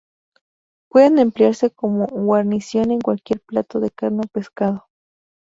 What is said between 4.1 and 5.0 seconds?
o pescado.